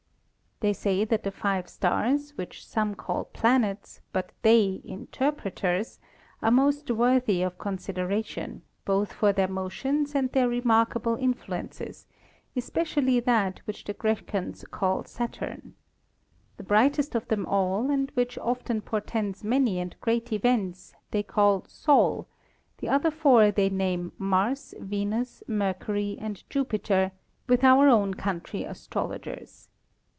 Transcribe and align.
"They 0.63 0.73
say 0.73 1.05
that 1.05 1.23
the 1.23 1.31
Five 1.31 1.67
Stars 1.67 2.37
which 2.37 2.63
some 2.67 2.93
call 2.93 3.25
Planets, 3.25 3.99
but 4.13 4.31
they 4.43 4.79
Interpreters, 4.83 5.99
are 6.39 6.51
most 6.51 6.91
worthy 6.91 7.41
of 7.41 7.57
Consideration, 7.57 8.61
both 8.85 9.11
for 9.11 9.33
their 9.33 9.47
motions 9.47 10.13
and 10.13 10.31
their 10.31 10.47
remarkable 10.47 11.15
influences, 11.15 12.05
especially 12.55 13.19
that 13.21 13.57
which 13.65 13.85
the 13.85 13.95
Grecians 13.95 14.63
call 14.69 15.03
Saturn. 15.03 15.73
The 16.57 16.63
brightest 16.63 17.15
of 17.15 17.27
them 17.29 17.47
all, 17.47 17.89
and 17.89 18.11
which 18.11 18.37
often 18.37 18.81
portends 18.81 19.43
many 19.43 19.79
and 19.79 19.95
great 19.99 20.31
Events, 20.31 20.93
they 21.09 21.23
call 21.23 21.63
Sol, 21.67 22.27
the 22.77 22.87
other 22.87 23.09
Four 23.09 23.49
they 23.49 23.71
name 23.71 24.11
Mars, 24.19 24.75
Venus, 24.79 25.41
Mercury, 25.47 26.19
and 26.21 26.47
Jupiter, 26.51 27.13
with 27.47 27.63
our 27.63 27.87
own 27.89 28.13
Country 28.13 28.63
Astrologers. 28.63 29.67